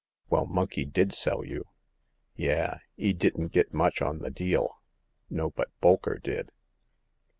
"Well, 0.31 0.47
Monkey 0.47 0.83
did 0.83 1.13
sell 1.13 1.45
you."" 1.45 1.67
Yah! 2.35 2.79
'e 2.97 3.13
didn't 3.13 3.49
get 3.51 3.71
much 3.71 4.01
on 4.01 4.19
th' 4.19 4.33
deal!"" 4.33 4.81
No; 5.29 5.51
but 5.51 5.69
Bolker 5.79 6.19
did." 6.19 6.49